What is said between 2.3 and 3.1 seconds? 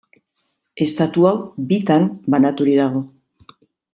banaturik dago.